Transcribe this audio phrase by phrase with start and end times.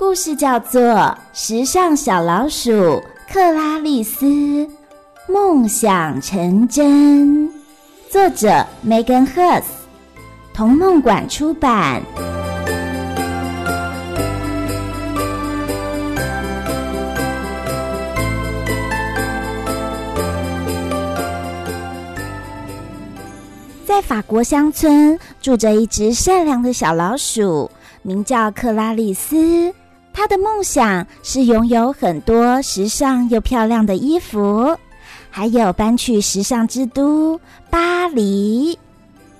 [0.00, 0.80] 故事叫做
[1.34, 4.66] 《时尚小老鼠克拉丽丝
[5.28, 7.46] 梦想成真》，
[8.08, 9.62] 作者 Megan Hus，
[10.54, 12.02] 童梦馆出版。
[23.84, 27.70] 在法国乡村住着一只善良的小老鼠，
[28.00, 29.74] 名叫克拉丽丝。
[30.12, 34.76] 她的梦想是拥有很多时尚又漂亮的衣服，
[35.30, 38.78] 还有搬去时尚之都巴黎。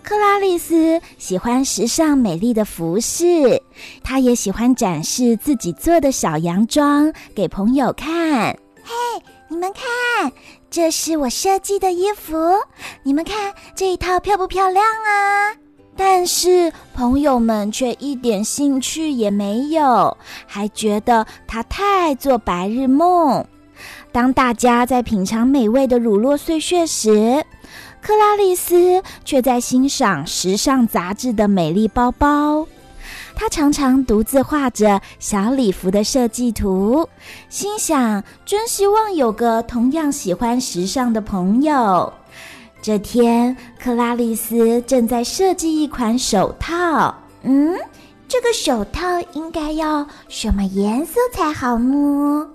[0.02, 3.62] 克拉丽丝喜欢时尚美丽的服饰，
[4.02, 8.56] 她也喜欢展示自己做的小洋装给朋友看。
[8.82, 8.92] 嘿，
[9.48, 10.32] 你们看！
[10.70, 12.34] 这是我设计的衣服，
[13.02, 15.54] 你们看这一套漂不漂亮啊？
[16.02, 20.16] 但是朋友们却一点兴趣也没有，
[20.46, 23.44] 还觉得他太爱做白日梦。
[24.10, 27.44] 当大家在品尝美味的乳酪碎屑时，
[28.00, 32.66] 克拉丽丝却在欣赏时尚杂志的美丽包包。
[33.36, 37.06] 她常常独自画着小礼服的设计图，
[37.50, 42.10] 心想：真希望有个同样喜欢时尚的朋友。
[42.82, 47.14] 这天，克拉丽丝正在设计一款手套。
[47.42, 47.76] 嗯，
[48.26, 52.48] 这个手套应该要什么颜色才好呢？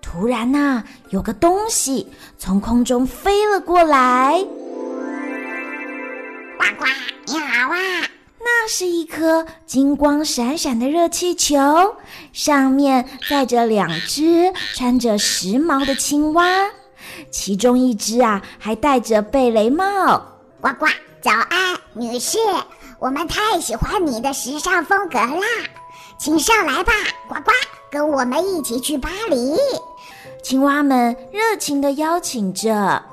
[0.00, 2.06] 突然呐、有个东西
[2.38, 4.44] 从空中飞了过来。
[6.56, 6.86] 呱呱，
[7.26, 7.76] 你好啊！
[8.40, 11.58] 那是一颗金光闪闪的热气球，
[12.32, 16.70] 上面载着两只穿着时髦的青蛙，
[17.30, 19.84] 其中一只啊还戴着贝雷帽。
[20.60, 20.86] 呱呱，
[21.20, 22.38] 早安，女士，
[22.98, 25.46] 我们太喜欢你的时尚风格啦，
[26.18, 26.92] 请上来吧，
[27.28, 27.50] 呱呱，
[27.90, 29.56] 跟我们一起去巴黎。
[30.42, 32.74] 青蛙们热情地邀请着。
[32.74, 33.04] 啊，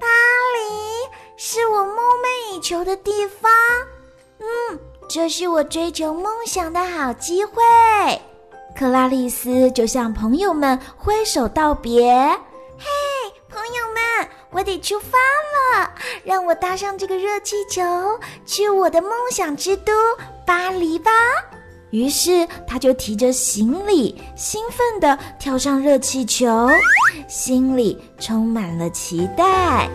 [0.00, 3.50] 巴黎是我梦寐以求的地方。
[4.38, 7.52] 嗯，这是我追求梦想的好机会。
[8.76, 12.36] 克拉丽丝就向朋友们挥手道别。
[12.82, 15.18] 嘿，朋友们，我得出发
[15.78, 15.94] 了，
[16.24, 17.82] 让我搭上这个热气球，
[18.44, 19.92] 去我的梦想之都
[20.44, 21.10] 巴黎吧。
[21.90, 26.68] 于是，他就提着行李，兴奋地跳上热气球，
[27.28, 29.88] 心里充满了期待。